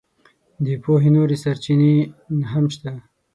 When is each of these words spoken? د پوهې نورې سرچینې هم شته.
د 0.65 0.67
پوهې 0.83 1.09
نورې 1.15 1.37
سرچینې 1.43 1.93
هم 2.51 2.65
شته. 2.73 2.91